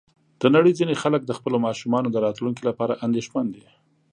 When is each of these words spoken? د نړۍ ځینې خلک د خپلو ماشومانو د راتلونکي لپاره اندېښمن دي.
د 0.41 0.43
نړۍ 0.55 0.71
ځینې 0.79 0.93
خلک 1.03 1.21
د 1.25 1.31
خپلو 1.37 1.57
ماشومانو 1.67 2.07
د 2.11 2.17
راتلونکي 2.25 2.61
لپاره 2.69 2.99
اندېښمن 3.05 3.45
دي. 3.55 3.65